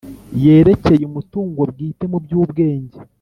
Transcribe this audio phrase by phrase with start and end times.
[0.43, 2.97] yerekeye umutungo bwite mu by ubwenge